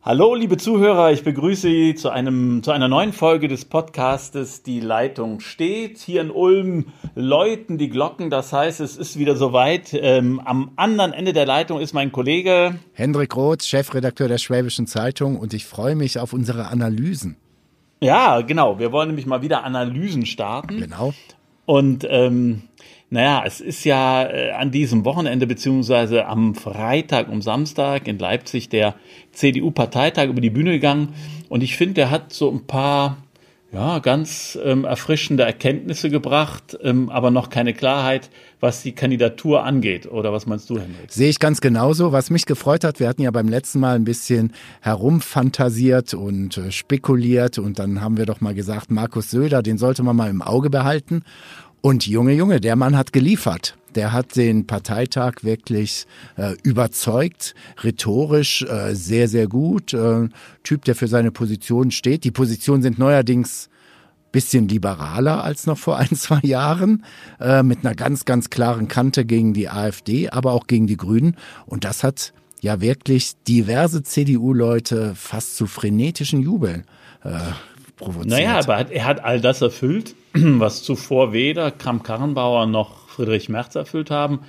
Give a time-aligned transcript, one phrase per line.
[0.00, 4.78] Hallo, liebe Zuhörer, ich begrüße Sie zu, einem, zu einer neuen Folge des Podcastes Die
[4.78, 5.98] Leitung steht.
[5.98, 6.86] Hier in Ulm
[7.16, 9.92] läuten die Glocken, das heißt, es ist wieder soweit.
[9.92, 15.36] Ähm, am anderen Ende der Leitung ist mein Kollege Hendrik Roth, Chefredakteur der Schwäbischen Zeitung
[15.36, 17.36] und ich freue mich auf unsere Analysen.
[18.00, 20.78] Ja, genau, wir wollen nämlich mal wieder Analysen starten.
[20.78, 21.12] Genau.
[21.66, 22.62] Und ähm,
[23.10, 28.68] naja, es ist ja äh, an diesem Wochenende beziehungsweise am Freitag um Samstag in Leipzig
[28.68, 28.94] der
[29.32, 31.14] CDU-Parteitag über die Bühne gegangen.
[31.48, 33.16] Und ich finde, der hat so ein paar
[33.70, 38.30] ja, ganz ähm, erfrischende Erkenntnisse gebracht, ähm, aber noch keine Klarheit,
[38.60, 40.10] was die Kandidatur angeht.
[40.10, 41.10] Oder was meinst du, Henrik?
[41.10, 42.12] Sehe ich ganz genauso.
[42.12, 46.72] Was mich gefreut hat, wir hatten ja beim letzten Mal ein bisschen herumfantasiert und äh,
[46.72, 50.40] spekuliert und dann haben wir doch mal gesagt, Markus Söder, den sollte man mal im
[50.40, 51.22] Auge behalten.
[51.80, 53.76] Und Junge, Junge, der Mann hat geliefert.
[53.94, 56.06] Der hat den Parteitag wirklich
[56.36, 59.94] äh, überzeugt, rhetorisch äh, sehr, sehr gut.
[59.94, 60.28] Äh,
[60.62, 62.24] typ, der für seine Position steht.
[62.24, 63.70] Die Positionen sind neuerdings
[64.32, 67.04] bisschen liberaler als noch vor ein, zwei Jahren,
[67.40, 71.36] äh, mit einer ganz, ganz klaren Kante gegen die AfD, aber auch gegen die Grünen.
[71.66, 76.84] Und das hat ja wirklich diverse CDU-Leute fast zu frenetischen Jubeln
[77.24, 77.38] äh,
[77.98, 78.26] provoziert.
[78.28, 84.10] Naja, aber er hat all das erfüllt, was zuvor weder Kramp-Karrenbauer noch Friedrich Merz erfüllt
[84.10, 84.40] haben.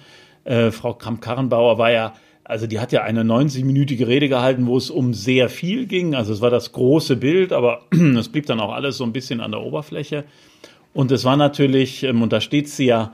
[0.46, 4.90] Äh, Frau Kramp-Karrenbauer war ja, also die hat ja eine 90-minütige Rede gehalten, wo es
[4.90, 6.16] um sehr viel ging.
[6.16, 9.42] Also es war das große Bild, aber es blieb dann auch alles so ein bisschen
[9.42, 10.24] an der Oberfläche.
[10.94, 13.14] Und es war natürlich, ähm, und da steht sie ja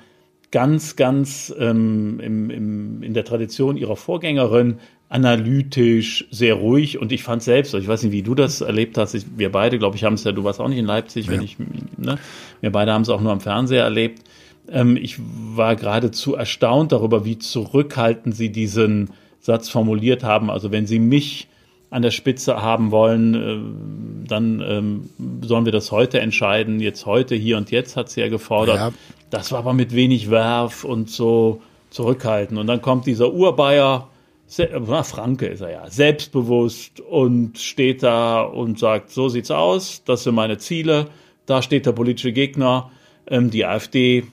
[0.52, 7.24] ganz, ganz ähm, im, im, in der Tradition ihrer Vorgängerin, analytisch, sehr ruhig und ich
[7.24, 10.04] fand selbst, ich weiß nicht, wie du das erlebt hast, ich, wir beide, glaube ich,
[10.04, 11.34] haben es ja, du warst auch nicht in Leipzig, ja.
[11.34, 11.58] wenn ich,
[11.98, 12.18] ne,
[12.62, 14.24] wir beide haben es auch nur am Fernseher erlebt.
[14.70, 20.50] Ähm, ich war geradezu erstaunt darüber, wie zurückhaltend sie diesen Satz formuliert haben.
[20.50, 21.48] Also wenn sie mich
[21.92, 25.10] an der Spitze haben wollen, äh, dann ähm,
[25.42, 26.80] sollen wir das heute entscheiden.
[26.80, 28.78] Jetzt heute, hier und jetzt hat sie ja gefordert.
[28.78, 28.92] Ja.
[29.30, 32.60] Das war aber mit wenig Werf und so zurückhaltend.
[32.60, 34.10] Und dann kommt dieser Urbayer,
[34.48, 40.36] Franke ist er ja, selbstbewusst und steht da und sagt, so sieht's aus, das sind
[40.36, 41.08] meine Ziele,
[41.46, 42.92] da steht der politische Gegner,
[43.28, 44.26] ähm, die AfD,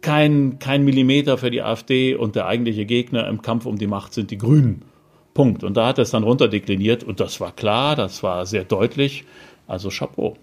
[0.00, 4.12] kein, kein Millimeter für die AfD und der eigentliche Gegner im Kampf um die Macht
[4.12, 4.82] sind die Grünen.
[5.32, 5.64] Punkt.
[5.64, 9.24] Und da hat er es dann runterdekliniert und das war klar, das war sehr deutlich.
[9.66, 10.36] Also Chapeau.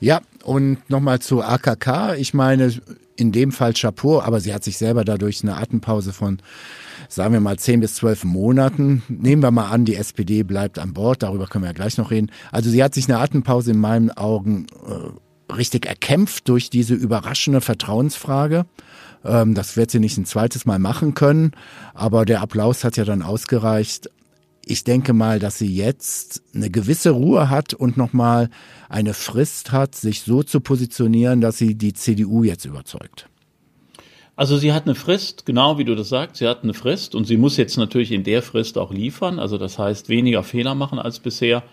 [0.00, 2.14] Ja, und nochmal zu AKK.
[2.16, 2.72] Ich meine,
[3.16, 6.38] in dem Fall Chapeau, aber sie hat sich selber dadurch eine Atempause von
[7.08, 9.02] sagen wir mal, zehn bis zwölf Monaten.
[9.08, 12.10] Nehmen wir mal an, die SPD bleibt an Bord, darüber können wir ja gleich noch
[12.10, 12.30] reden.
[12.52, 17.60] Also sie hat sich eine Atempause in meinen Augen äh, richtig erkämpft durch diese überraschende
[17.60, 18.66] Vertrauensfrage.
[19.24, 21.52] Ähm, das wird sie nicht ein zweites Mal machen können,
[21.94, 24.10] aber der Applaus hat ja dann ausgereicht.
[24.64, 28.50] Ich denke mal, dass sie jetzt eine gewisse Ruhe hat und nochmal
[28.90, 33.28] eine Frist hat, sich so zu positionieren, dass sie die CDU jetzt überzeugt.
[34.38, 37.24] Also sie hat eine Frist, genau wie du das sagst, sie hat eine Frist und
[37.24, 41.00] sie muss jetzt natürlich in der Frist auch liefern, also das heißt weniger Fehler machen
[41.00, 41.64] als bisher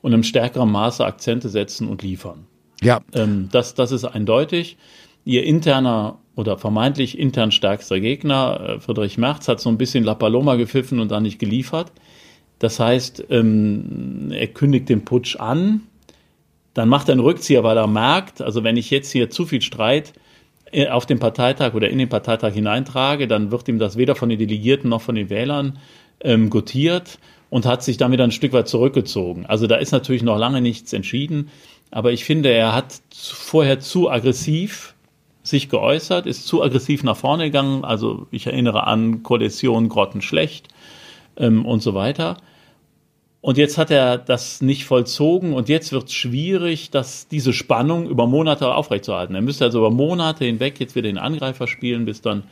[0.00, 2.46] und im stärkeren Maße Akzente setzen und liefern.
[2.80, 3.02] Ja.
[3.12, 4.78] Ähm, das, das ist eindeutig.
[5.26, 10.14] Ihr interner oder vermeintlich intern stärkster Gegner, äh, Friedrich Merz, hat so ein bisschen La
[10.14, 11.92] Paloma gepfiffen und dann nicht geliefert.
[12.58, 15.82] Das heißt, ähm, er kündigt den Putsch an,
[16.72, 19.60] dann macht er einen Rückzieher, weil er merkt, also wenn ich jetzt hier zu viel
[19.60, 20.14] Streit
[20.90, 24.38] auf den Parteitag oder in den Parteitag hineintrage, dann wird ihm das weder von den
[24.38, 25.78] Delegierten noch von den Wählern
[26.20, 27.18] ähm, gotiert
[27.50, 29.46] und hat sich wieder ein Stück weit zurückgezogen.
[29.46, 31.50] Also da ist natürlich noch lange nichts entschieden,
[31.90, 34.94] aber ich finde, er hat vorher zu aggressiv
[35.44, 37.84] sich geäußert, ist zu aggressiv nach vorne gegangen.
[37.84, 40.68] Also ich erinnere an Koalition grottenschlecht
[41.36, 42.38] ähm, und so weiter.
[43.44, 48.08] Und jetzt hat er das nicht vollzogen und jetzt wird es schwierig, dass diese Spannung
[48.08, 49.34] über Monate aufrechtzuerhalten.
[49.34, 52.44] Er müsste also über Monate hinweg jetzt wieder den Angreifer spielen, bis dann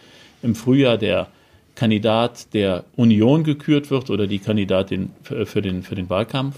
[0.42, 1.28] im Frühjahr der
[1.76, 6.56] Kandidat der Union gekürt wird oder die Kandidatin für den, für den Wahlkampf.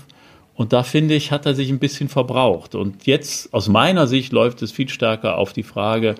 [0.57, 2.75] Und da finde ich, hat er sich ein bisschen verbraucht.
[2.75, 6.17] Und jetzt, aus meiner Sicht, läuft es viel stärker auf die Frage,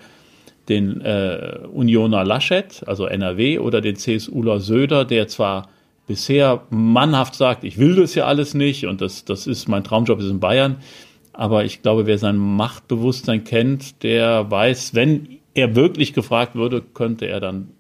[0.69, 5.69] den äh, Unioner Laschet, also NRW, oder den CSUler Söder, der zwar
[6.07, 10.21] bisher mannhaft sagt, ich will das ja alles nicht und das, das ist, mein Traumjob
[10.21, 10.77] ist in Bayern.
[11.33, 17.27] Aber ich glaube, wer sein Machtbewusstsein kennt, der weiß, wenn er wirklich gefragt würde, könnte
[17.27, 17.71] er dann,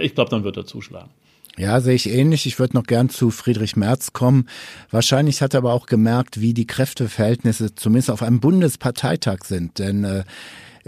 [0.00, 1.10] ich glaube, dann wird er zuschlagen.
[1.58, 2.44] Ja, sehe ich ähnlich.
[2.44, 4.46] Ich würde noch gern zu Friedrich Merz kommen.
[4.90, 9.78] Wahrscheinlich hat er aber auch gemerkt, wie die Kräfteverhältnisse zumindest auf einem Bundesparteitag sind.
[9.78, 10.24] Denn äh,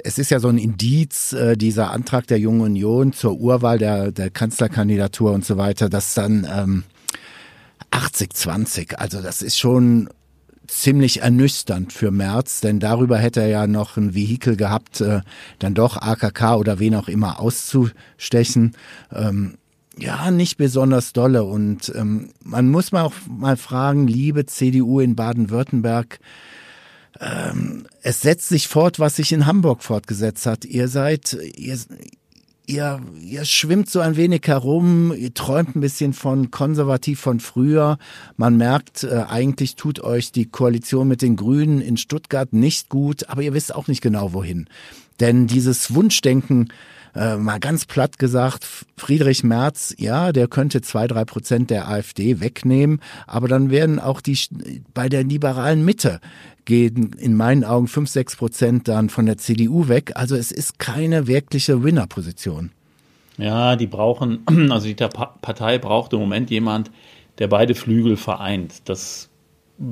[0.05, 4.13] es ist ja so ein Indiz, äh, dieser Antrag der Jungen Union zur Urwahl der,
[4.13, 6.85] der Kanzlerkandidatur und so weiter, dass dann ähm,
[7.91, 8.95] 80-20.
[8.97, 10.09] Also das ist schon
[10.67, 15.21] ziemlich ernüchternd für Merz, denn darüber hätte er ja noch ein Vehikel gehabt, äh,
[15.59, 18.77] dann doch AKK oder wen auch immer auszustechen.
[19.13, 19.55] Ähm,
[19.97, 21.45] ja, nicht besonders dolle.
[21.45, 26.21] Und ähm, man muss mal auch mal fragen, liebe CDU in Baden-Württemberg,
[27.21, 30.65] ähm, es setzt sich fort, was sich in Hamburg fortgesetzt hat.
[30.65, 31.79] Ihr seid, ihr,
[32.67, 37.99] ihr, ihr schwimmt so ein wenig herum, ihr träumt ein bisschen von konservativ von früher.
[38.37, 43.29] Man merkt, äh, eigentlich tut euch die Koalition mit den Grünen in Stuttgart nicht gut,
[43.29, 44.69] aber ihr wisst auch nicht genau wohin.
[45.19, 46.69] Denn dieses Wunschdenken,
[47.15, 48.67] äh, mal ganz platt gesagt,
[48.97, 54.21] Friedrich Merz, ja, der könnte zwei, drei Prozent der AfD wegnehmen, aber dann werden auch
[54.21, 54.39] die
[54.95, 56.21] bei der liberalen Mitte
[56.65, 60.13] gehen in meinen Augen fünf, sechs Prozent dann von der CDU weg.
[60.15, 62.71] Also es ist keine wirkliche Winner-Position.
[63.39, 64.41] Ja, die brauchen,
[64.71, 66.91] also die Partei braucht im Moment jemand,
[67.39, 68.83] der beide Flügel vereint.
[68.89, 69.31] Das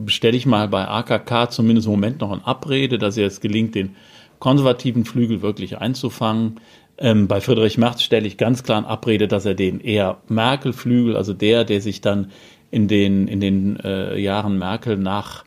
[0.06, 3.96] stelle ich mal bei AKK zumindest im Moment noch in Abrede, dass es gelingt, den
[4.38, 6.60] konservativen Flügel wirklich einzufangen.
[6.98, 11.16] Ähm, bei Friedrich Merz stelle ich ganz klar in Abrede, dass er den eher Merkel-Flügel,
[11.16, 12.30] also der, der sich dann
[12.70, 15.44] in den, in den äh, Jahren Merkel nach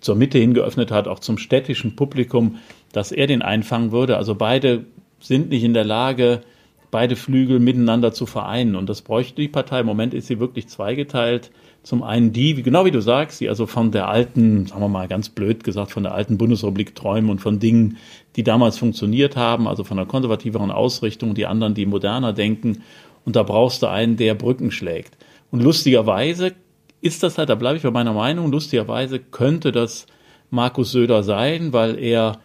[0.00, 2.58] zur Mitte hin geöffnet hat, auch zum städtischen Publikum,
[2.92, 4.16] dass er den einfangen würde.
[4.16, 4.84] Also beide
[5.18, 6.42] sind nicht in der Lage,
[6.90, 8.76] beide Flügel miteinander zu vereinen.
[8.76, 9.80] Und das bräuchte die Partei.
[9.80, 11.50] Im Moment ist sie wirklich zweigeteilt.
[11.84, 14.88] Zum einen die, wie, genau wie du sagst, die also von der alten, sagen wir
[14.88, 17.98] mal ganz blöd gesagt, von der alten Bundesrepublik träumen und von Dingen,
[18.36, 22.82] die damals funktioniert haben, also von einer konservativeren Ausrichtung, die anderen, die moderner denken.
[23.26, 25.18] Und da brauchst du einen, der Brücken schlägt.
[25.50, 26.54] Und lustigerweise
[27.02, 30.06] ist das halt, da bleibe ich bei meiner Meinung, lustigerweise könnte das
[30.48, 32.38] Markus Söder sein, weil er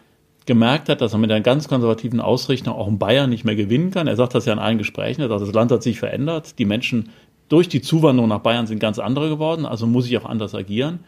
[0.44, 3.90] gemerkt hat, dass er mit einer ganz konservativen Ausrichtung auch in Bayern nicht mehr gewinnen
[3.90, 4.06] kann.
[4.06, 7.08] Er sagt das ja in allen Gesprächen, sagt, das Land hat sich verändert, die Menschen
[7.50, 11.00] durch die Zuwanderung nach Bayern sind ganz andere geworden, also muss ich auch anders agieren.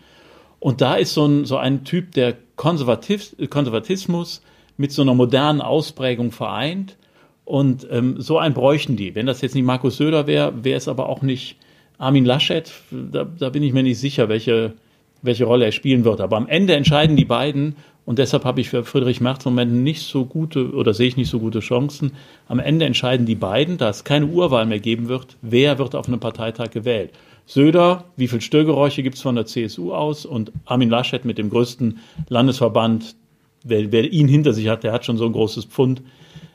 [0.58, 4.42] Und da ist so ein, so ein Typ, der Konservativ, Konservatismus
[4.76, 6.96] mit so einer modernen Ausprägung vereint.
[7.44, 9.14] Und ähm, so einen bräuchten die.
[9.14, 11.56] Wenn das jetzt nicht Markus Söder wäre, wäre es aber auch nicht
[11.98, 12.72] Armin Laschet.
[12.90, 14.74] Da, da bin ich mir nicht sicher, welche,
[15.22, 16.20] welche Rolle er spielen wird.
[16.20, 17.76] Aber am Ende entscheiden die beiden.
[18.04, 21.16] Und deshalb habe ich für Friedrich Merz im Moment nicht so gute oder sehe ich
[21.16, 22.12] nicht so gute Chancen.
[22.48, 26.08] Am Ende entscheiden die beiden, da es keine Urwahl mehr geben wird, wer wird auf
[26.08, 27.12] einem Parteitag gewählt.
[27.46, 30.26] Söder, wie viel Störgeräusche gibt es von der CSU aus?
[30.26, 33.14] Und Armin Laschet mit dem größten Landesverband,
[33.64, 36.02] wer, wer ihn hinter sich hat, der hat schon so ein großes Pfund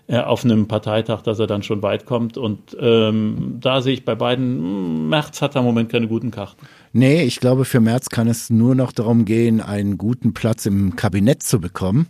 [0.08, 2.38] äh, auf einem Parteitag, dass er dann schon weit kommt.
[2.38, 6.32] Und ähm, da sehe ich bei beiden, hm, Merz hat da im Moment keine guten
[6.32, 6.66] Karten.
[6.94, 10.96] Nee, ich glaube, für Merz kann es nur noch darum gehen, einen guten Platz im
[10.96, 12.08] Kabinett zu bekommen.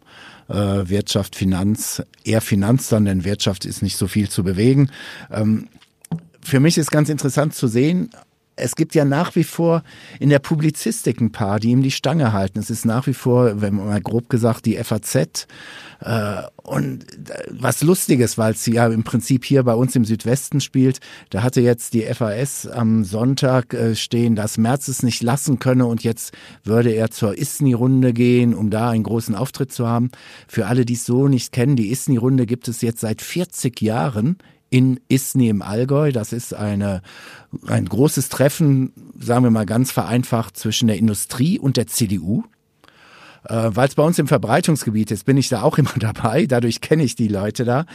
[0.50, 4.90] Äh, Wirtschaft, Finanz, eher Finanz dann, denn Wirtschaft ist nicht so viel zu bewegen.
[5.32, 5.68] Ähm,
[6.42, 8.10] für mich ist ganz interessant zu sehen,
[8.58, 9.84] es gibt ja nach wie vor
[10.20, 12.60] in der Publizistik ein paar, die ihm die Stange halten.
[12.60, 15.48] Es ist nach wie vor, wenn man mal grob gesagt, die FAZ.
[16.00, 20.60] Äh, und äh, was Lustiges, weil es ja im Prinzip hier bei uns im Südwesten
[20.60, 21.00] spielt.
[21.30, 25.86] Da hatte jetzt die FAS am Sonntag äh, stehen, dass Merz es nicht lassen könne
[25.86, 26.34] und jetzt
[26.64, 30.10] würde er zur ISNI-Runde gehen, um da einen großen Auftritt zu haben.
[30.48, 34.38] Für alle, die es so nicht kennen, die ISNI-Runde gibt es jetzt seit 40 Jahren
[34.70, 36.12] in Isny im Allgäu.
[36.12, 37.02] Das ist eine,
[37.68, 42.44] ein großes Treffen, sagen wir mal ganz vereinfacht, zwischen der Industrie und der CDU.
[43.46, 46.46] Äh, Weil es bei uns im Verbreitungsgebiet ist, bin ich da auch immer dabei.
[46.46, 47.86] Dadurch kenne ich die Leute da.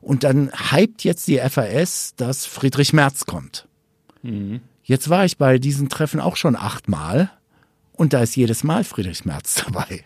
[0.00, 3.68] Und dann hypt jetzt die FAS, dass Friedrich Merz kommt.
[4.22, 4.60] Mhm.
[4.84, 7.30] Jetzt war ich bei diesen Treffen auch schon achtmal.
[8.02, 10.04] Und da ist jedes Mal Friedrich Merz dabei.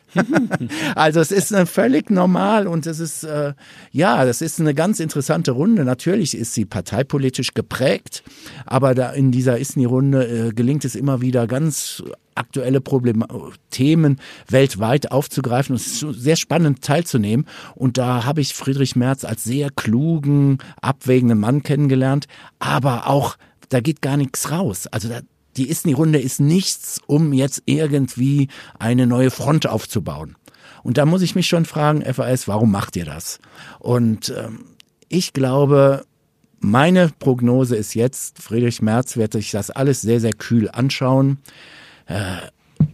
[0.94, 3.54] also es ist äh, völlig normal und es ist, äh,
[3.90, 5.82] ja, das ist eine ganz interessante Runde.
[5.82, 8.22] Natürlich ist sie parteipolitisch geprägt,
[8.66, 12.02] aber da in dieser ISNI-Runde äh, gelingt es immer wieder ganz
[12.34, 13.26] aktuelle Probleme,
[13.70, 15.72] Themen weltweit aufzugreifen.
[15.72, 17.46] Und es ist sehr spannend teilzunehmen.
[17.74, 22.26] Und da habe ich Friedrich Merz als sehr klugen, abwägenden Mann kennengelernt,
[22.58, 23.38] aber auch
[23.70, 24.86] da geht gar nichts raus.
[24.86, 25.20] Also da,
[25.56, 28.48] die Isni-Runde ist nichts, um jetzt irgendwie
[28.78, 30.36] eine neue Front aufzubauen.
[30.82, 33.40] Und da muss ich mich schon fragen, FAS, warum macht ihr das?
[33.80, 34.64] Und ähm,
[35.08, 36.04] ich glaube,
[36.60, 41.38] meine Prognose ist jetzt, Friedrich Merz wird sich das alles sehr, sehr kühl anschauen.
[42.06, 42.36] Äh,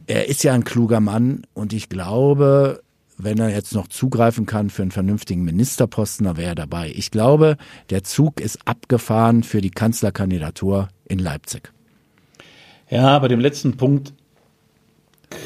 [0.07, 2.83] er ist ja ein kluger Mann und ich glaube,
[3.19, 6.92] wenn er jetzt noch zugreifen kann für einen vernünftigen Ministerposten, dann wäre er dabei.
[6.95, 7.57] Ich glaube,
[7.90, 11.73] der Zug ist abgefahren für die Kanzlerkandidatur in Leipzig.
[12.93, 14.13] Ja, bei dem letzten Punkt,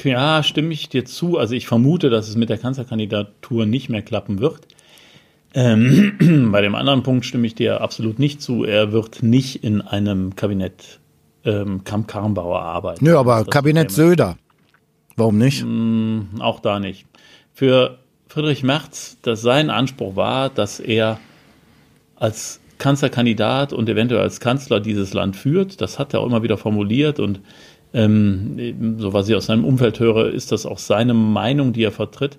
[0.03, 1.38] ja, stimme ich dir zu.
[1.38, 4.67] Also ich vermute, dass es mit der Kanzlerkandidatur nicht mehr klappen wird.
[5.55, 8.65] Ähm, bei dem anderen Punkt stimme ich dir absolut nicht zu.
[8.65, 10.99] Er wird nicht in einem Kabinett
[11.45, 13.05] ähm, Kamp-Karrenbauer arbeiten.
[13.05, 14.38] Nö, aber Kabinett Söder.
[15.15, 15.65] Warum nicht?
[15.65, 17.07] Mm, auch da nicht.
[17.55, 21.21] Für Friedrich Merz, dass sein Anspruch war, dass er
[22.17, 25.80] als Kanzlerkandidat und eventuell als Kanzler dieses Land führt.
[25.80, 27.40] Das hat er auch immer wieder formuliert und
[27.95, 31.92] ähm, so was ich aus seinem Umfeld höre, ist das auch seine Meinung, die er
[31.92, 32.38] vertritt.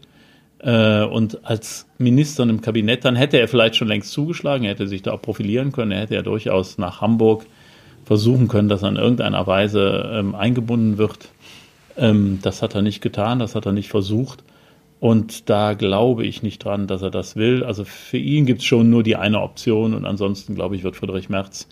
[0.60, 4.88] Äh, und als Minister im Kabinett, dann hätte er vielleicht schon längst zugeschlagen, er hätte
[4.88, 7.46] sich da auch profilieren können, er hätte ja durchaus nach Hamburg
[8.06, 11.30] versuchen können, dass er in irgendeiner Weise ähm, eingebunden wird.
[11.98, 14.44] Ähm, das hat er nicht getan, das hat er nicht versucht.
[15.00, 17.64] Und da glaube ich nicht dran, dass er das will.
[17.64, 20.96] Also für ihn gibt es schon nur die eine Option und ansonsten, glaube ich, wird
[20.96, 21.68] Friedrich Merz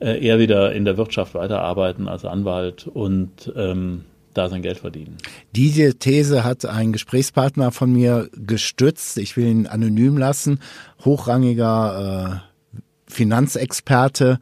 [0.00, 4.04] äh, eher wieder in der Wirtschaft weiterarbeiten als Anwalt und ähm,
[4.34, 5.16] da sein Geld verdienen.
[5.54, 9.18] Diese These hat ein Gesprächspartner von mir gestützt.
[9.18, 10.58] Ich will ihn anonym lassen.
[11.04, 14.40] Hochrangiger äh, Finanzexperte,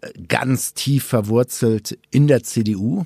[0.00, 3.04] äh, ganz tief verwurzelt in der CDU.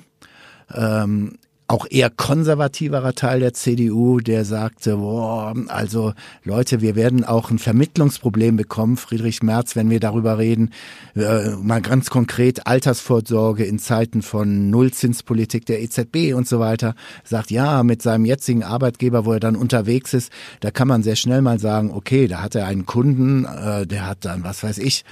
[0.71, 7.51] Ähm, auch eher konservativerer Teil der CDU, der sagte, boah, also Leute, wir werden auch
[7.51, 10.71] ein Vermittlungsproblem bekommen, Friedrich Merz, wenn wir darüber reden,
[11.15, 17.51] äh, mal ganz konkret Altersvorsorge in Zeiten von Nullzinspolitik der EZB und so weiter, sagt,
[17.51, 21.43] ja, mit seinem jetzigen Arbeitgeber, wo er dann unterwegs ist, da kann man sehr schnell
[21.43, 25.05] mal sagen, okay, da hat er einen Kunden, äh, der hat dann, was weiß ich,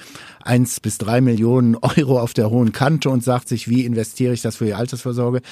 [0.44, 4.42] eins bis drei Millionen Euro auf der hohen Kante und sagt sich, wie investiere ich
[4.42, 5.44] das für die Altersvorsorge?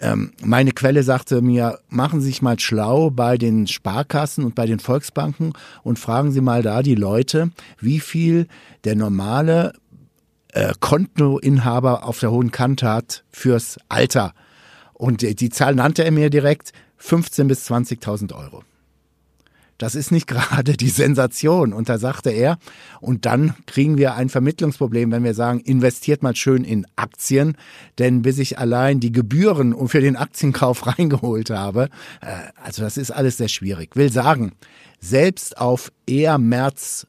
[0.00, 4.66] Ähm, meine Quelle sagte mir, machen Sie sich mal schlau bei den Sparkassen und bei
[4.66, 8.46] den Volksbanken und fragen Sie mal da die Leute, wie viel
[8.84, 9.72] der normale
[10.52, 14.34] äh, Kontoinhaber auf der hohen Kante hat fürs Alter.
[14.94, 18.62] Und die Zahl nannte er mir direkt 15 bis 20.000 Euro.
[19.78, 21.72] Das ist nicht gerade die Sensation.
[21.72, 22.58] Und da sagte er,
[23.00, 27.56] und dann kriegen wir ein Vermittlungsproblem, wenn wir sagen, investiert mal schön in Aktien,
[27.98, 31.88] denn bis ich allein die Gebühren für den Aktienkauf reingeholt habe,
[32.20, 33.96] äh, also das ist alles sehr schwierig.
[33.96, 34.52] Will sagen,
[35.00, 37.06] selbst auf eher März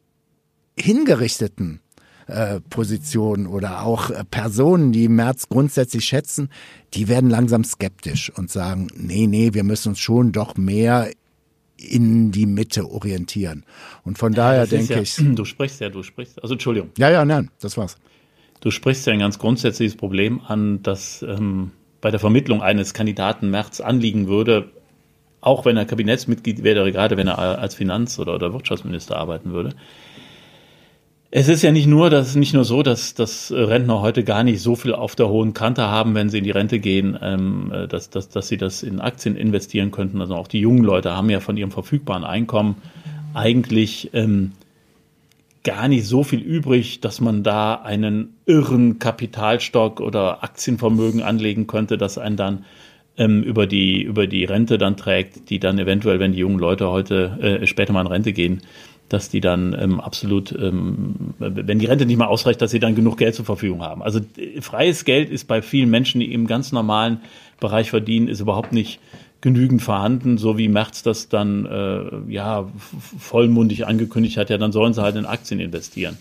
[0.77, 1.81] hingerichteten
[2.27, 6.49] äh, Positionen oder auch äh, Personen, die März grundsätzlich schätzen,
[6.93, 11.09] die werden langsam skeptisch und sagen, nee, nee, wir müssen uns schon doch mehr
[11.79, 13.63] in die Mitte orientieren.
[14.03, 15.15] Und von daher denke ja, ich.
[15.35, 16.41] Du sprichst ja, du sprichst.
[16.41, 16.89] Also Entschuldigung.
[16.97, 17.97] Ja, ja, nein, das war's.
[18.61, 21.71] Du sprichst ja ein ganz grundsätzliches Problem an, das ähm,
[22.01, 24.69] bei der Vermittlung eines Kandidaten März anliegen würde,
[25.41, 29.73] auch wenn er Kabinettsmitglied wäre, gerade wenn er als Finanz- oder, oder Wirtschaftsminister arbeiten würde.
[31.31, 34.61] Es ist ja nicht nur, dass nicht nur so, dass, dass Rentner heute gar nicht
[34.61, 38.09] so viel auf der hohen Kante haben, wenn sie in die Rente gehen, ähm, dass,
[38.09, 40.21] dass, dass sie das in Aktien investieren könnten.
[40.21, 42.77] Also auch die jungen Leute haben ja von ihrem verfügbaren Einkommen
[43.35, 44.53] eigentlich ähm,
[45.63, 51.99] gar nicht so viel übrig, dass man da einen irren Kapitalstock oder Aktienvermögen anlegen könnte,
[51.99, 52.65] das einen dann
[53.17, 56.89] ähm, über die über die Rente dann trägt, die dann eventuell, wenn die jungen Leute
[56.89, 58.61] heute äh, später mal in Rente gehen,
[59.09, 62.95] dass die dann ähm, absolut, ähm, wenn die Rente nicht mal ausreicht, dass sie dann
[62.95, 64.01] genug Geld zur Verfügung haben.
[64.01, 64.21] Also
[64.61, 67.21] freies Geld ist bei vielen Menschen, die im ganz normalen
[67.59, 68.99] Bereich verdienen, ist überhaupt nicht
[69.41, 72.69] genügend vorhanden, so wie Merz das dann äh, ja
[73.17, 76.17] vollmundig angekündigt hat, ja, dann sollen sie halt in Aktien investieren.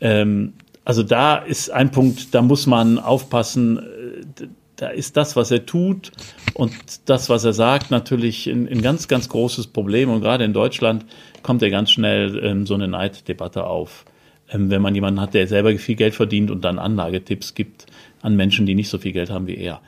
[0.00, 0.52] Ähm,
[0.84, 4.46] also da ist ein Punkt, da muss man aufpassen, äh,
[4.76, 6.10] da ist das, was er tut
[6.54, 6.72] und
[7.04, 10.08] das, was er sagt, natürlich ein, ein ganz, ganz großes Problem.
[10.08, 11.04] Und gerade in Deutschland
[11.42, 14.04] kommt ja ganz schnell ähm, so eine Neiddebatte auf.
[14.50, 17.86] Ähm, wenn man jemanden hat, der selber viel Geld verdient und dann Anlagetipps gibt
[18.22, 19.80] an Menschen, die nicht so viel Geld haben wie er.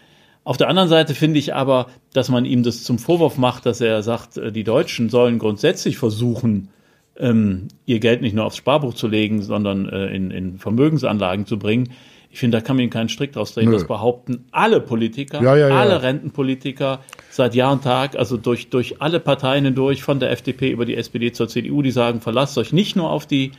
[0.44, 3.80] Auf der anderen Seite finde ich aber, dass man ihm das zum Vorwurf macht, dass
[3.80, 6.68] er sagt, äh, die Deutschen sollen grundsätzlich versuchen,
[7.16, 11.58] ähm, ihr Geld nicht nur aufs Sparbuch zu legen, sondern äh, in, in Vermögensanlagen zu
[11.58, 11.90] bringen.
[12.32, 13.68] Ich finde, da kann man ihm keinen Strick draus drehen.
[13.68, 13.74] Nö.
[13.74, 15.78] Das behaupten alle Politiker, ja, ja, ja.
[15.78, 20.70] alle Rentenpolitiker seit Jahr und Tag, also durch, durch alle Parteien hindurch, von der FDP
[20.70, 23.52] über die SPD zur CDU, die sagen, verlasst euch nicht nur auf die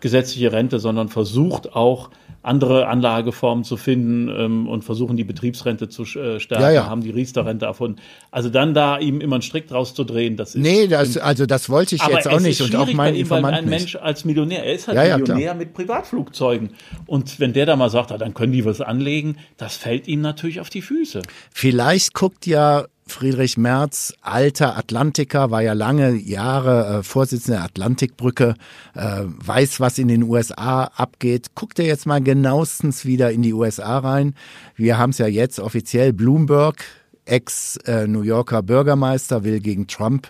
[0.00, 2.10] gesetzliche Rente, sondern versucht auch
[2.42, 6.86] andere Anlageformen zu finden ähm, und versuchen die Betriebsrente zu äh, stärken, ja, ja.
[6.86, 8.00] haben die Riester-Rente erfunden.
[8.30, 10.62] Also dann da ihm immer einen Strick draus zu drehen, das ist.
[10.62, 13.68] Nee, das, also das wollte ich jetzt auch nicht und auch mein ihm, Informant ein
[13.68, 16.70] Mensch als Millionär, er ist halt ja, Millionär mit Privatflugzeugen.
[17.06, 20.20] Und wenn der da mal sagt, ah, dann können die was anlegen, das fällt ihm
[20.20, 21.22] natürlich auf die Füße.
[21.52, 28.54] Vielleicht guckt ja Friedrich Merz, alter Atlantiker, war ja lange Jahre äh, Vorsitzender der Atlantikbrücke,
[28.94, 31.54] äh, weiß, was in den USA abgeht.
[31.54, 34.34] Guckt er jetzt mal genauestens wieder in die USA rein.
[34.76, 36.84] Wir haben es ja jetzt offiziell Bloomberg
[37.28, 40.28] Ex-New Yorker Bürgermeister, will gegen Trump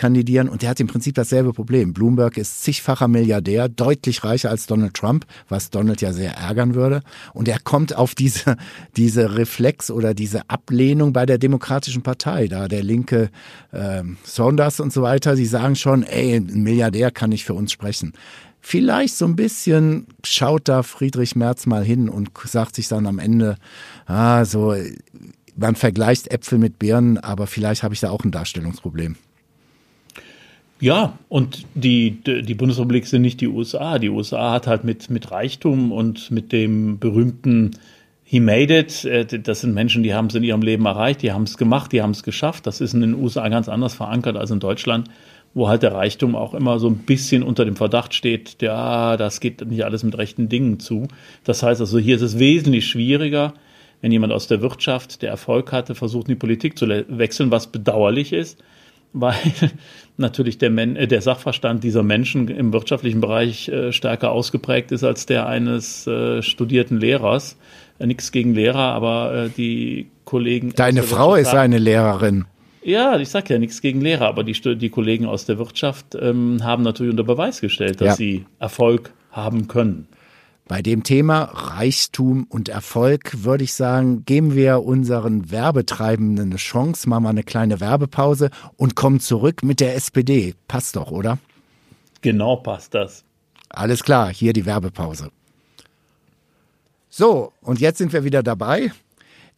[0.00, 1.92] kandidieren und der hat im Prinzip dasselbe Problem.
[1.92, 7.02] Bloomberg ist zigfacher Milliardär, deutlich reicher als Donald Trump, was Donald ja sehr ärgern würde.
[7.34, 8.56] Und er kommt auf diese,
[8.96, 12.48] diese Reflex oder diese Ablehnung bei der Demokratischen Partei.
[12.48, 13.28] Da der linke
[13.72, 17.70] äh, Saunders und so weiter, die sagen schon, ey, ein Milliardär kann nicht für uns
[17.70, 18.14] sprechen.
[18.62, 23.18] Vielleicht so ein bisschen schaut da Friedrich Merz mal hin und sagt sich dann am
[23.18, 23.56] Ende,
[24.06, 24.74] ah, so,
[25.56, 29.16] man vergleicht Äpfel mit Birnen, aber vielleicht habe ich da auch ein Darstellungsproblem.
[30.80, 33.98] Ja, und die, die Bundesrepublik sind nicht die USA.
[33.98, 37.72] Die USA hat halt mit, mit Reichtum und mit dem berühmten
[38.24, 39.04] He made it.
[39.04, 41.92] Äh, das sind Menschen, die haben es in ihrem Leben erreicht, die haben es gemacht,
[41.92, 42.66] die haben es geschafft.
[42.66, 45.10] Das ist in den USA ganz anders verankert als in Deutschland,
[45.52, 49.40] wo halt der Reichtum auch immer so ein bisschen unter dem Verdacht steht, ja, das
[49.40, 51.08] geht nicht alles mit rechten Dingen zu.
[51.44, 53.52] Das heißt also, hier ist es wesentlich schwieriger,
[54.00, 57.66] wenn jemand aus der Wirtschaft, der Erfolg hatte, versucht, in die Politik zu wechseln, was
[57.66, 58.62] bedauerlich ist
[59.12, 59.34] weil
[60.16, 65.04] natürlich der, Men äh, der Sachverstand dieser Menschen im wirtschaftlichen Bereich äh, stärker ausgeprägt ist
[65.04, 67.56] als der eines äh, studierten Lehrers.
[67.98, 70.72] Äh, Nichts gegen Lehrer, aber äh, die Kollegen.
[70.74, 72.46] Deine Frau ist eine Lehrerin.
[72.82, 76.64] Ja, ich sage ja nichts gegen Lehrer, aber die, die Kollegen aus der Wirtschaft ähm,
[76.64, 78.14] haben natürlich unter Beweis gestellt, dass ja.
[78.14, 80.08] sie Erfolg haben können.
[80.70, 87.08] Bei dem Thema Reichtum und Erfolg würde ich sagen, geben wir unseren Werbetreibenden eine Chance,
[87.08, 90.54] machen wir eine kleine Werbepause und kommen zurück mit der SPD.
[90.68, 91.38] Passt doch, oder?
[92.20, 93.24] Genau passt das.
[93.68, 95.32] Alles klar, hier die Werbepause.
[97.08, 98.92] So, und jetzt sind wir wieder dabei.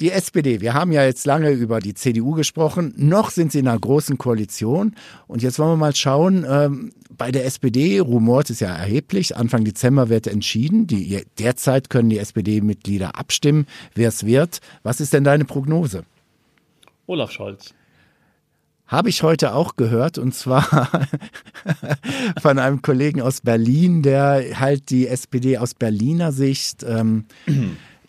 [0.00, 3.68] Die SPD, wir haben ja jetzt lange über die CDU gesprochen, noch sind sie in
[3.68, 4.94] einer großen Koalition
[5.26, 9.64] und jetzt wollen wir mal schauen, ähm, bei der SPD rumort es ja erheblich, Anfang
[9.64, 14.60] Dezember wird entschieden, die, derzeit können die SPD-Mitglieder abstimmen, wer es wird.
[14.82, 16.04] Was ist denn deine Prognose?
[17.06, 17.74] Olaf Scholz.
[18.86, 20.90] Habe ich heute auch gehört und zwar
[22.42, 27.24] von einem Kollegen aus Berlin, der halt die SPD aus Berliner Sicht ähm,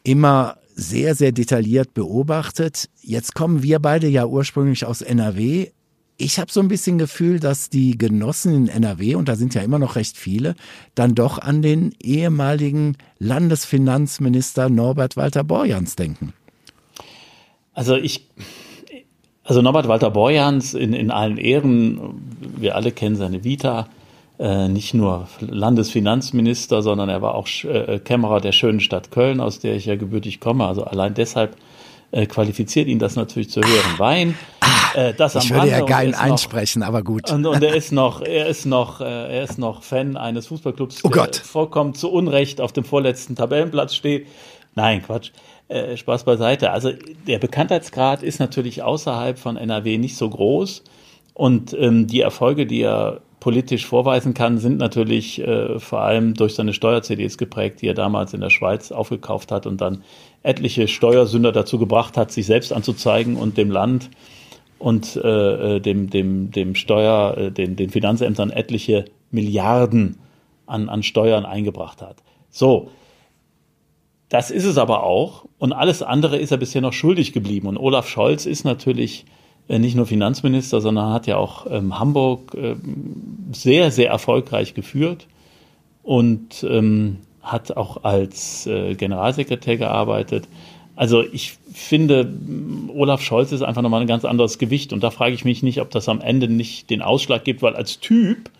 [0.04, 2.90] immer sehr, sehr detailliert beobachtet.
[3.02, 5.70] Jetzt kommen wir beide ja ursprünglich aus NRW.
[6.18, 9.62] Ich habe so ein bisschen Gefühl, dass die Genossen in NRW, und da sind ja
[9.62, 10.56] immer noch recht viele,
[10.96, 16.34] dann doch an den ehemaligen Landesfinanzminister Norbert Walter Borjans denken.
[17.74, 18.30] Also ich,
[19.44, 22.22] also Norbert Walter Borjans in, in allen Ehren,
[22.58, 23.90] wir alle kennen seine Vita,
[24.44, 29.60] äh, nicht nur Landesfinanzminister, sondern er war auch äh, Kämmerer der schönen Stadt Köln, aus
[29.60, 30.66] der ich ja gebürtig komme.
[30.66, 31.56] Also allein deshalb
[32.12, 34.38] äh, qualifiziert ihn das natürlich zu höheren Wein.
[34.96, 37.32] Äh, das ich würde ja geil einsprechen, noch, aber gut.
[37.32, 41.06] Und, und er ist noch, er ist noch, äh, er ist noch Fan eines Fußballclubs,
[41.06, 41.38] oh Gott.
[41.38, 44.28] der vollkommen zu Unrecht auf dem vorletzten Tabellenplatz steht.
[44.76, 45.32] Nein, Quatsch.
[45.70, 46.72] Äh, Spaß beiseite.
[46.72, 46.92] Also
[47.28, 50.84] der Bekanntheitsgrad ist natürlich außerhalb von NRW nicht so groß.
[51.34, 56.56] Und ähm, die Erfolge, die er politisch vorweisen kann, sind natürlich äh, vor allem durch
[56.56, 60.02] seine Steuer-CDs geprägt, die er damals in der Schweiz aufgekauft hat und dann
[60.44, 64.10] etliche Steuersünder dazu gebracht hat, sich selbst anzuzeigen und dem Land
[64.80, 70.20] und äh, äh dem, dem, dem Steuer, äh, den, den Finanzämtern etliche Milliarden
[70.66, 72.24] an, an Steuern eingebracht hat.
[72.50, 72.92] So,
[74.30, 75.44] das ist es aber auch.
[75.58, 77.68] Und alles andere ist er bisher noch schuldig geblieben.
[77.68, 79.26] Und Olaf Scholz ist natürlich
[79.68, 82.76] nicht nur Finanzminister, sondern hat ja auch ähm, Hamburg äh,
[83.54, 85.28] sehr, sehr erfolgreich geführt
[86.04, 90.48] und ähm, hat auch als äh, Generalsekretär gearbeitet.
[90.96, 92.32] Also ich finde,
[92.94, 95.82] Olaf Scholz ist einfach nochmal ein ganz anderes Gewicht und da frage ich mich nicht,
[95.82, 98.52] ob das am Ende nicht den Ausschlag gibt, weil als Typ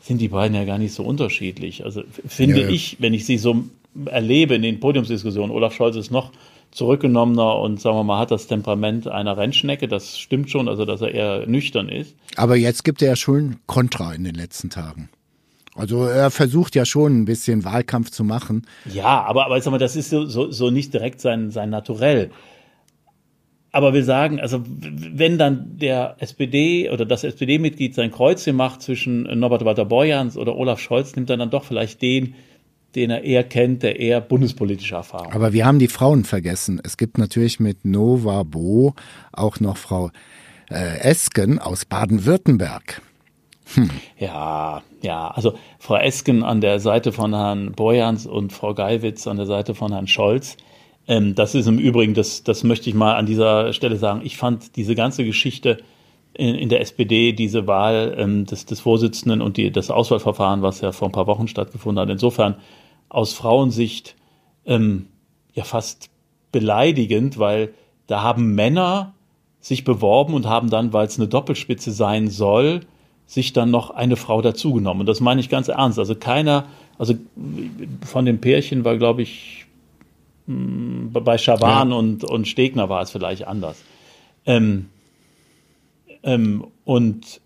[0.00, 1.84] sind die beiden ja gar nicht so unterschiedlich.
[1.84, 2.68] Also finde ja.
[2.68, 3.64] ich, wenn ich sie so
[4.06, 6.32] erlebe in den Podiumsdiskussionen, Olaf Scholz ist noch
[6.76, 9.88] zurückgenommener und sagen wir mal, hat das Temperament einer Rennschnecke.
[9.88, 12.14] Das stimmt schon, also dass er eher nüchtern ist.
[12.36, 15.08] Aber jetzt gibt er ja schon Kontra in den letzten Tagen.
[15.74, 18.66] Also er versucht ja schon ein bisschen Wahlkampf zu machen.
[18.92, 22.30] Ja, aber, aber sag mal, das ist so, so, so nicht direkt sein, sein Naturell.
[23.72, 29.22] Aber wir sagen, also wenn dann der SPD oder das SPD-Mitglied sein Kreuzchen macht zwischen
[29.38, 32.34] Norbert Walter Borjans oder Olaf Scholz, nimmt er dann doch vielleicht den,
[32.96, 35.32] den er eher kennt, der eher bundespolitische Erfahrung.
[35.32, 36.80] Aber wir haben die Frauen vergessen.
[36.82, 38.94] Es gibt natürlich mit Nova Bo
[39.32, 40.10] auch noch Frau
[40.70, 43.02] äh, Esken aus Baden-Württemberg.
[43.74, 43.90] Hm.
[44.18, 49.36] Ja, ja, also Frau Esken an der Seite von Herrn Borjans und Frau Geiwitz an
[49.36, 50.56] der Seite von Herrn Scholz.
[51.08, 54.22] Ähm, das ist im Übrigen, das, das möchte ich mal an dieser Stelle sagen.
[54.24, 55.78] Ich fand diese ganze Geschichte
[56.34, 60.80] in, in der SPD, diese Wahl ähm, des, des Vorsitzenden und die, das Auswahlverfahren, was
[60.80, 62.56] ja vor ein paar Wochen stattgefunden hat, insofern
[63.08, 64.16] aus Frauensicht
[64.64, 65.08] ähm,
[65.54, 66.10] ja fast
[66.52, 67.74] beleidigend, weil
[68.06, 69.14] da haben Männer
[69.60, 72.80] sich beworben und haben dann, weil es eine Doppelspitze sein soll,
[73.26, 75.00] sich dann noch eine Frau dazugenommen.
[75.00, 75.98] Und das meine ich ganz ernst.
[75.98, 76.66] Also keiner,
[76.98, 77.14] also
[78.04, 79.66] von dem Pärchen war, glaube ich,
[80.46, 81.96] hm, bei Schawan ja.
[81.96, 83.82] und, und Stegner war es vielleicht anders.
[84.44, 84.88] Ähm,
[86.22, 87.40] ähm, und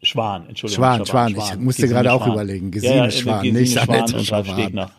[0.00, 0.84] Schwan, Entschuldigung.
[0.84, 1.58] Schwan, Schwan, Schwan.
[1.58, 2.70] ich musste Gesine gerade auch überlegen.
[2.70, 4.90] Gesine ja, ja, Schwan, Gesine nicht Schwan Annette Ralf Stegner.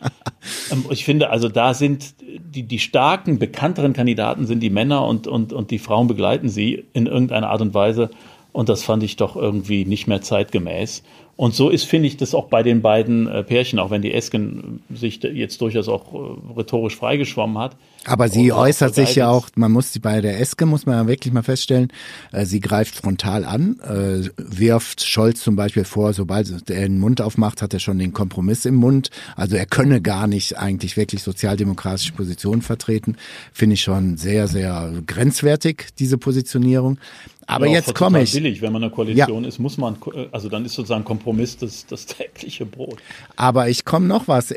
[0.70, 5.26] Ähm, ich finde, also da sind die, die starken, bekannteren Kandidaten sind die Männer und,
[5.26, 8.10] und, und die Frauen begleiten sie in irgendeiner Art und Weise.
[8.52, 11.02] Und das fand ich doch irgendwie nicht mehr zeitgemäß.
[11.36, 14.12] Und so ist, finde ich, das auch bei den beiden äh, Pärchen, auch wenn die
[14.12, 17.76] Esken sich jetzt durchaus auch äh, rhetorisch freigeschwommen hat.
[18.06, 21.06] Aber sie äußert sich ja auch, man muss sie bei der Eske, muss man ja
[21.06, 21.92] wirklich mal feststellen,
[22.32, 27.20] äh, sie greift frontal an, äh, wirft Scholz zum Beispiel vor, sobald er den Mund
[27.20, 29.10] aufmacht, hat er schon den Kompromiss im Mund.
[29.36, 33.16] Also er könne gar nicht eigentlich wirklich sozialdemokratische Positionen vertreten.
[33.52, 36.98] Finde ich schon sehr, sehr grenzwertig, diese Positionierung.
[37.46, 38.32] Aber ja, jetzt komme ich.
[38.32, 39.48] billig, wenn man eine Koalition ja.
[39.48, 39.96] ist, muss man,
[40.30, 42.98] also dann ist sozusagen Kompromiss das, das tägliche Brot.
[43.36, 44.54] Aber ich komme noch was.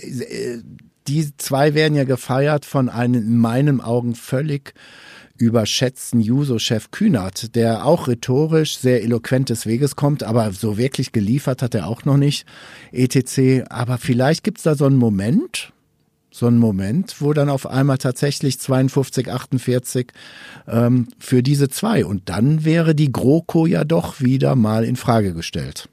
[1.07, 4.73] Die zwei werden ja gefeiert von einem in meinen Augen völlig
[5.37, 11.61] überschätzten Juso-Chef Kühnert, der auch rhetorisch sehr eloquent des Weges kommt, aber so wirklich geliefert
[11.61, 12.45] hat er auch noch nicht,
[12.91, 13.65] etc.
[13.69, 15.73] Aber vielleicht gibt's da so einen Moment,
[16.31, 20.07] so ein Moment, wo dann auf einmal tatsächlich 52, 48
[20.67, 22.05] ähm, für diese zwei.
[22.05, 25.89] Und dann wäre die GroKo ja doch wieder mal in Frage gestellt.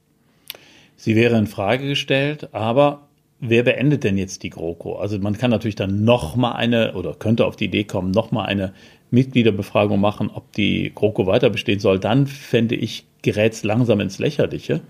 [0.96, 3.09] Sie wäre in Frage gestellt, aber
[3.40, 4.96] wer beendet denn jetzt die GroKo?
[4.96, 8.31] Also man kann natürlich dann noch mal eine oder könnte auf die Idee kommen, noch
[8.31, 8.72] mal eine
[9.11, 11.98] Mitgliederbefragung machen, ob die GroKo weiter bestehen soll.
[11.98, 14.83] Dann fände ich, gerät es langsam ins Lächerliche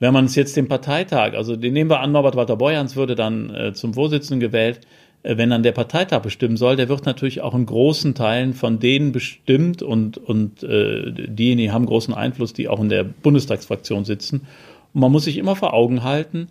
[0.00, 3.54] wenn man es jetzt den Parteitag, also den nehmen wir an, Norbert Walter-Borjans würde dann
[3.54, 4.80] äh, zum Vorsitzenden gewählt,
[5.22, 8.80] äh, wenn dann der Parteitag bestimmen soll, der wird natürlich auch in großen Teilen von
[8.80, 14.46] denen bestimmt und, und äh, diejenigen haben großen Einfluss, die auch in der Bundestagsfraktion sitzen.
[14.94, 16.48] Und man muss sich immer vor Augen halten,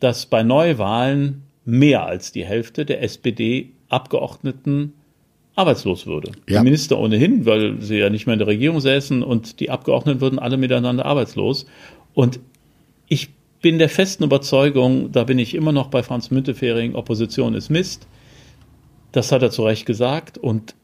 [0.00, 4.92] dass bei Neuwahlen mehr als die Hälfte der SPD-Abgeordneten
[5.56, 6.32] arbeitslos würde.
[6.48, 6.60] Ja.
[6.60, 10.20] Die Minister ohnehin, weil sie ja nicht mehr in der Regierung säßen und die Abgeordneten
[10.20, 11.66] würden alle miteinander arbeitslos.
[12.14, 12.40] Und
[13.08, 13.30] ich
[13.62, 18.06] bin der festen Überzeugung, da bin ich immer noch bei Franz Müntefering, Opposition ist Mist.
[19.12, 20.36] Das hat er zu Recht gesagt.
[20.36, 20.74] Und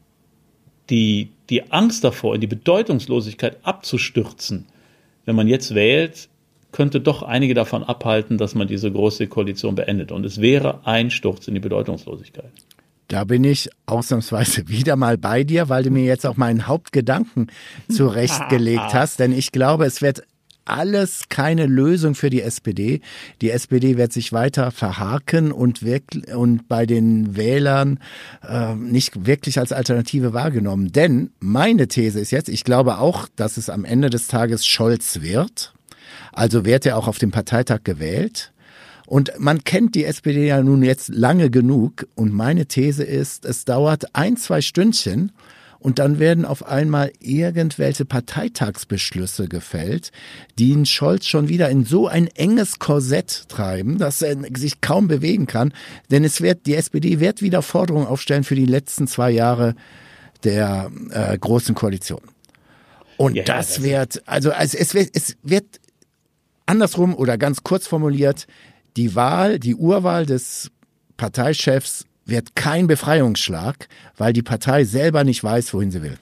[0.89, 4.65] die, die Angst davor, in die Bedeutungslosigkeit abzustürzen,
[5.25, 6.29] wenn man jetzt wählt,
[6.73, 10.11] könnte doch einige davon abhalten, dass man diese große Koalition beendet.
[10.11, 12.51] Und es wäre ein Sturz in die Bedeutungslosigkeit.
[13.07, 17.47] Da bin ich ausnahmsweise wieder mal bei dir, weil du mir jetzt auch meinen Hauptgedanken
[17.89, 19.19] zurechtgelegt hast.
[19.19, 20.23] Denn ich glaube, es wird
[20.65, 23.01] alles keine Lösung für die SPD.
[23.41, 27.99] Die SPD wird sich weiter verhaken und, wirklich, und bei den Wählern
[28.47, 30.91] äh, nicht wirklich als Alternative wahrgenommen.
[30.91, 35.21] Denn meine These ist jetzt, ich glaube auch, dass es am Ende des Tages Scholz
[35.21, 35.72] wird.
[36.33, 38.51] Also wird er auch auf dem Parteitag gewählt.
[39.05, 42.07] Und man kennt die SPD ja nun jetzt lange genug.
[42.15, 45.31] Und meine These ist, es dauert ein, zwei Stündchen
[45.83, 50.13] und dann werden auf einmal irgendwelche Parteitagsbeschlüsse gefällt,
[50.57, 55.09] die ihn Scholz schon wieder in so ein enges Korsett treiben, dass er sich kaum
[55.09, 55.73] bewegen kann.
[56.09, 59.75] Denn es wird, die SPD wird wieder Forderungen aufstellen für die letzten zwei Jahre
[60.45, 62.21] der äh, großen Koalition.
[63.17, 65.65] Und ja, das, das wird, also, also es wird, es wird
[66.65, 68.47] andersrum oder ganz kurz formuliert,
[68.97, 70.71] die Wahl, die Urwahl des
[71.17, 76.17] Parteichefs wird kein Befreiungsschlag, weil die Partei selber nicht weiß, wohin sie will.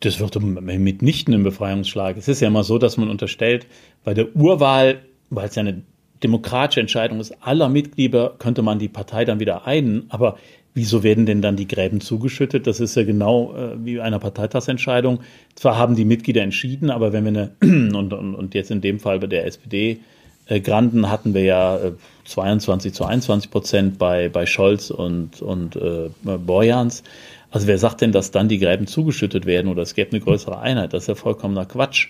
[0.00, 2.16] Das wird mitnichten ein Befreiungsschlag.
[2.16, 3.66] Es ist ja immer so, dass man unterstellt,
[4.04, 5.82] bei der Urwahl, weil es ja eine
[6.22, 10.06] demokratische Entscheidung ist, aller Mitglieder könnte man die Partei dann wieder einen.
[10.10, 10.36] Aber
[10.74, 12.66] wieso werden denn dann die Gräben zugeschüttet?
[12.66, 15.20] Das ist ja genau äh, wie einer Parteitagsentscheidung.
[15.54, 18.98] Zwar haben die Mitglieder entschieden, aber wenn wir eine, und, und, und jetzt in dem
[18.98, 20.00] Fall bei der SPD,
[20.46, 21.92] äh, Granden hatten wir ja äh,
[22.24, 27.04] 22 zu 21 Prozent bei, bei Scholz und, und äh, Borjans.
[27.50, 30.58] Also wer sagt denn, dass dann die Gräben zugeschüttet werden oder es gäbe eine größere
[30.58, 30.92] Einheit?
[30.92, 32.08] Das ist ja vollkommener Quatsch.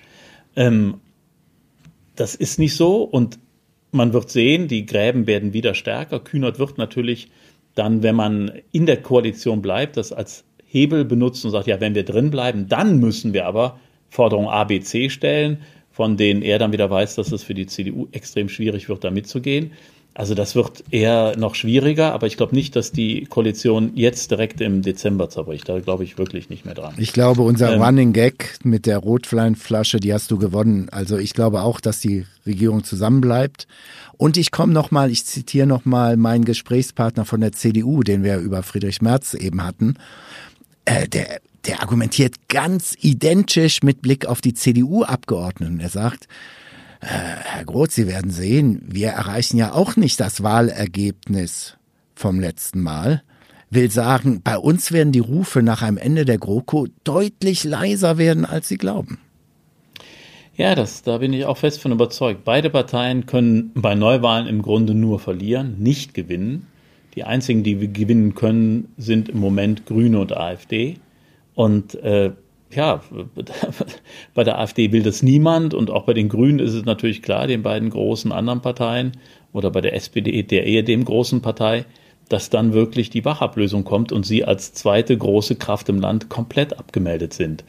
[0.57, 1.01] Ähm,
[2.17, 3.39] das ist nicht so und
[3.93, 6.19] man wird sehen, die Gräben werden wieder stärker.
[6.19, 7.31] Kühnert wird natürlich
[7.75, 11.95] dann, wenn man in der Koalition bleibt, das als Hebel benutzt und sagt, ja, wenn
[11.95, 15.59] wir drin bleiben, dann müssen wir aber Forderung A, B, C stellen
[15.95, 19.13] von denen er dann wieder weiß, dass es für die CDU extrem schwierig wird, da
[19.13, 19.71] mitzugehen.
[20.17, 24.61] Also das wird eher noch schwieriger, aber ich glaube nicht, dass die Koalition jetzt direkt
[24.61, 25.69] im Dezember zerbricht.
[25.69, 26.95] Da glaube ich wirklich nicht mehr dran.
[26.99, 30.89] Ich glaube, unser ähm, Running Gag mit der Rotweinflasche, die hast du gewonnen.
[30.91, 33.67] Also ich glaube auch, dass die Regierung zusammenbleibt.
[34.17, 38.23] Und ich komme noch mal, ich zitiere noch mal meinen Gesprächspartner von der CDU, den
[38.23, 39.97] wir über Friedrich Merz eben hatten.
[40.85, 45.81] Äh, der der argumentiert ganz identisch mit Blick auf die CDU-Abgeordneten.
[45.81, 46.29] Er sagt,
[47.01, 51.77] äh, Herr Groth, Sie werden sehen, wir erreichen ja auch nicht das Wahlergebnis
[52.15, 53.23] vom letzten Mal.
[53.71, 58.45] Will sagen, bei uns werden die Rufe nach einem Ende der GroKo deutlich leiser werden,
[58.45, 59.19] als Sie glauben.
[60.57, 62.45] Ja, das, da bin ich auch fest von überzeugt.
[62.45, 66.69] Beide Parteien können bei Neuwahlen im Grunde nur verlieren, nicht gewinnen.
[67.17, 70.99] Die einzigen, die gewinnen können, sind im Moment Grüne und AfD.
[71.55, 72.33] Und äh,
[72.75, 73.03] ja,
[74.35, 77.47] bei der AfD will das niemand und auch bei den Grünen ist es natürlich klar,
[77.47, 79.13] den beiden großen anderen Parteien
[79.53, 81.85] oder bei der SPD, der eher dem großen Partei,
[82.29, 86.79] dass dann wirklich die Wachablösung kommt und sie als zweite große Kraft im Land komplett
[86.79, 87.65] abgemeldet sind.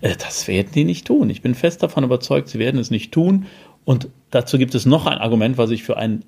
[0.00, 1.30] Äh, das werden die nicht tun.
[1.30, 3.46] Ich bin fest davon überzeugt, sie werden es nicht tun.
[3.84, 6.24] Und dazu gibt es noch ein Argument, was ich für ein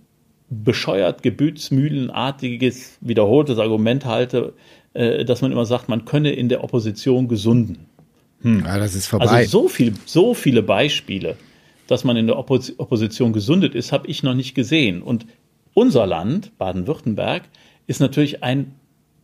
[0.48, 4.54] bescheuert, gebütsmühlenartiges, wiederholtes Argument halte,
[4.94, 7.86] äh, dass man immer sagt, man könne in der Opposition gesunden.
[8.46, 8.62] Hm.
[8.64, 9.26] Ja, das ist vorbei.
[9.26, 11.36] Also so, viel, so viele Beispiele,
[11.88, 15.02] dass man in der Opposition gesundet ist, habe ich noch nicht gesehen.
[15.02, 15.26] Und
[15.74, 17.42] unser Land, Baden-Württemberg,
[17.88, 18.76] ist natürlich ein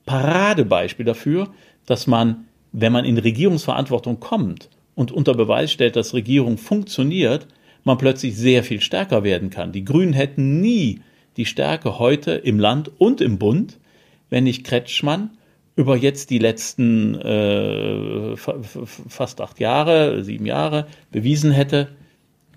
[0.06, 1.52] Paradebeispiel dafür,
[1.86, 7.46] dass man, wenn man in Regierungsverantwortung kommt und unter Beweis stellt, dass Regierung funktioniert,
[7.84, 9.70] man plötzlich sehr viel stärker werden kann.
[9.70, 11.00] Die Grünen hätten nie
[11.36, 13.78] die Stärke heute im Land und im Bund,
[14.30, 15.30] wenn nicht Kretschmann
[15.74, 21.88] über jetzt die letzten äh, fast acht Jahre, sieben Jahre bewiesen hätte,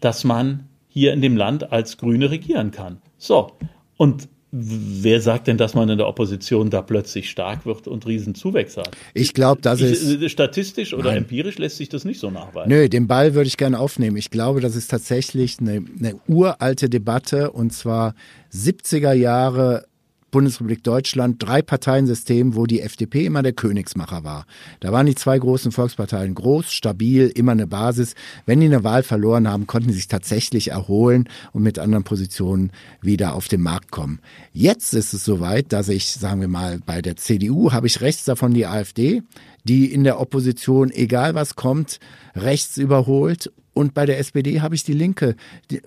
[0.02, 3.02] dass man hier in dem Land als Grüne regieren kann.
[3.18, 3.52] So,
[3.98, 8.82] und wer sagt denn, dass man in der Opposition da plötzlich stark wird und Riesenzuwächse
[8.82, 8.92] hat?
[9.14, 10.22] Ich glaube, das ist.
[10.22, 11.20] Äh, statistisch oder Nein.
[11.20, 12.70] empirisch lässt sich das nicht so nachweisen.
[12.70, 14.18] Nö, den Ball würde ich gerne aufnehmen.
[14.18, 18.16] Ich glaube, das ist tatsächlich eine, eine uralte Debatte und zwar
[18.54, 19.86] 70er Jahre
[20.32, 24.46] Bundesrepublik Deutschland drei Parteiensystem, wo die FDP immer der Königsmacher war.
[24.82, 28.16] Da waren die zwei großen Volksparteien groß, stabil, immer eine Basis.
[28.46, 32.72] Wenn die eine Wahl verloren haben, konnten sie sich tatsächlich erholen und mit anderen Positionen
[33.02, 34.20] wieder auf den Markt kommen.
[34.52, 38.26] Jetzt ist es soweit, dass ich, sagen wir mal, bei der CDU habe ich rechts
[38.26, 39.22] davon die AfD,
[39.64, 42.00] die in der Opposition, egal was kommt,
[42.36, 45.36] rechts überholt und bei der SPD habe ich die Linke,
[45.70, 45.82] die,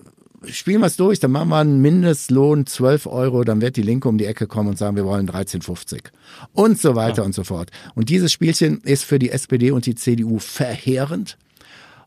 [0.47, 4.07] spielen wir es durch, dann machen wir einen Mindestlohn 12 Euro, dann wird die Linke
[4.07, 6.05] um die Ecke kommen und sagen, wir wollen 13,50
[6.53, 7.23] und so weiter ja.
[7.23, 7.71] und so fort.
[7.95, 11.37] Und dieses Spielchen ist für die SPD und die CDU verheerend.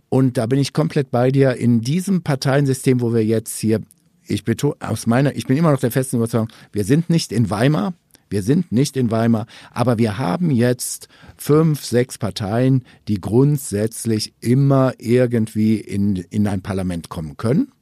[0.08, 1.54] Und da bin ich komplett bei dir.
[1.56, 3.80] In diesem Parteiensystem, wo wir jetzt hier,
[4.26, 7.50] ich betone, aus meiner, ich bin immer noch der festen Überzeugung, wir sind nicht in
[7.50, 7.94] Weimar,
[8.28, 14.94] wir sind nicht in Weimar, aber wir haben jetzt fünf, sechs Parteien, die grundsätzlich immer
[14.98, 17.72] irgendwie in, in ein Parlament kommen können.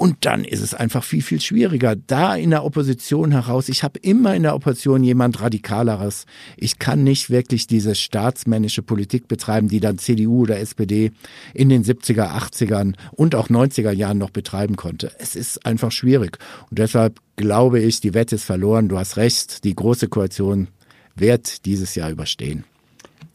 [0.00, 1.94] Und dann ist es einfach viel, viel schwieriger.
[1.94, 6.24] Da in der Opposition heraus, ich habe immer in der Opposition jemand Radikaleres.
[6.56, 11.12] Ich kann nicht wirklich diese staatsmännische Politik betreiben, die dann CDU oder SPD
[11.52, 15.12] in den 70er, 80ern und auch 90er Jahren noch betreiben konnte.
[15.18, 16.38] Es ist einfach schwierig.
[16.70, 18.88] Und deshalb glaube ich, die Wette ist verloren.
[18.88, 20.68] Du hast recht, die große Koalition
[21.14, 22.64] wird dieses Jahr überstehen.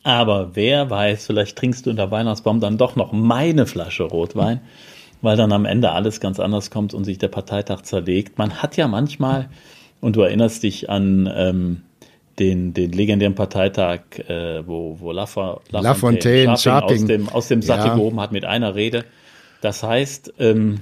[0.02, 4.62] Aber wer weiß, vielleicht trinkst du in der Weihnachtsbaum dann doch noch meine Flasche Rotwein
[5.22, 8.38] weil dann am Ende alles ganz anders kommt und sich der Parteitag zerlegt.
[8.38, 9.50] Man hat ja manchmal,
[10.02, 11.82] und du erinnerst dich an ähm,
[12.40, 17.88] den, den legendären Parteitag, äh, wo, wo Lafontaine, Lafontaine Scharping aus dem, aus dem Sattel
[17.88, 17.96] ja.
[17.96, 19.06] gehoben hat mit einer Rede.
[19.62, 20.80] Das heißt, ähm,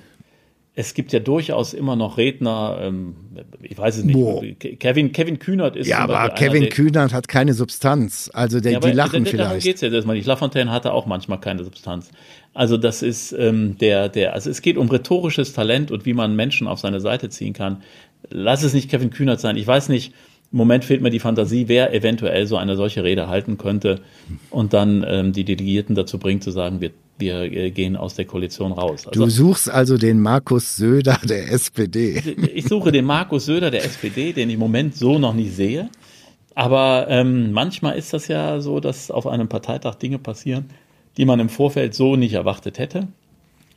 [0.76, 3.16] es gibt ja durchaus immer noch Redner, ähm,
[3.62, 4.42] ich weiß es nicht, Boah.
[4.80, 5.88] Kevin, Kevin Kühnert ist.
[5.88, 8.32] Ja, aber Kevin Kühnert hat keine Substanz.
[8.34, 9.50] Also der, ja, die lachen vielleicht.
[9.50, 10.26] Darum geht's ja erstmal nicht.
[10.26, 12.10] Lafontaine hatte auch manchmal keine Substanz.
[12.54, 16.36] Also das ist ähm, der, der, also es geht um rhetorisches Talent und wie man
[16.36, 17.82] Menschen auf seine Seite ziehen kann.
[18.30, 19.58] Lass es nicht Kevin Kühnert sein.
[19.58, 20.14] Ich weiß nicht,
[20.52, 24.02] im Moment fehlt mir die Fantasie, wer eventuell so eine solche Rede halten könnte
[24.52, 28.26] und dann ähm, die Delegierten dazu bringt zu sagen, wir wir äh, gehen aus der
[28.26, 29.08] Koalition raus.
[29.08, 32.22] Also, du suchst also den Markus Söder der SPD.
[32.54, 35.90] Ich suche den Markus Söder der SPD, den ich im Moment so noch nicht sehe.
[36.56, 40.66] Aber ähm, manchmal ist das ja so, dass auf einem Parteitag Dinge passieren,
[41.18, 43.08] die man im Vorfeld so nicht erwartet hätte.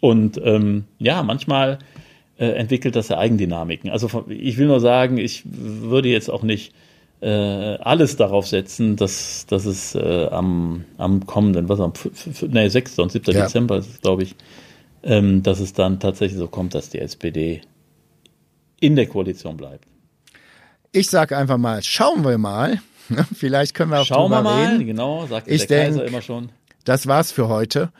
[0.01, 1.79] Und ähm, ja, manchmal
[2.39, 3.91] äh, entwickelt das ja Eigendynamiken.
[3.91, 6.75] Also ich will nur sagen, ich würde jetzt auch nicht
[7.21, 11.93] äh, alles darauf setzen, dass, dass es äh, am, am kommenden, was am
[12.49, 12.99] nee, 6.
[12.99, 13.33] und 7.
[13.33, 13.43] Ja.
[13.45, 14.35] Dezember ist glaube ich,
[15.03, 17.63] ähm, dass es dann tatsächlich so kommt, dass die SPD
[18.81, 19.87] in der Koalition bleibt.
[20.93, 22.81] Ich sage einfach mal, schauen wir mal.
[23.35, 24.87] Vielleicht können wir auch Schauen wir mal, reden.
[24.87, 26.51] genau, sagt ich der denk, Kaiser immer schon.
[26.87, 27.91] Das war's für heute.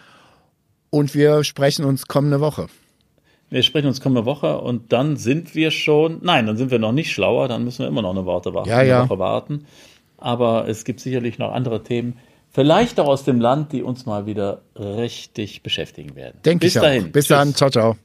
[0.91, 2.69] Und wir sprechen uns kommende Woche.
[3.51, 6.93] Wir sprechen uns kommende Woche und dann sind wir schon, nein, dann sind wir noch
[6.93, 8.69] nicht schlauer, dann müssen wir immer noch eine Woche warten.
[8.69, 9.09] Ja, ja.
[9.09, 9.67] Woche warten.
[10.19, 12.19] Aber es gibt sicherlich noch andere Themen,
[12.51, 16.39] vielleicht auch aus dem Land, die uns mal wieder richtig beschäftigen werden.
[16.45, 17.07] Denke ich dahin.
[17.07, 17.13] Auch.
[17.13, 17.37] Bis Tschüss.
[17.37, 17.55] dann.
[17.55, 17.97] Ciao, ciao.